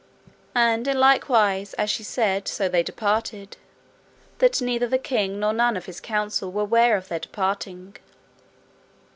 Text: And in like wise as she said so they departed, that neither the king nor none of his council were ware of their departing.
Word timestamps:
And 0.55 0.87
in 0.87 0.99
like 0.99 1.29
wise 1.29 1.75
as 1.75 1.91
she 1.91 2.01
said 2.01 2.47
so 2.47 2.67
they 2.67 2.81
departed, 2.81 3.57
that 4.39 4.59
neither 4.59 4.87
the 4.87 4.97
king 4.97 5.39
nor 5.39 5.53
none 5.53 5.77
of 5.77 5.85
his 5.85 6.01
council 6.01 6.51
were 6.51 6.65
ware 6.65 6.97
of 6.97 7.07
their 7.07 7.19
departing. 7.19 7.95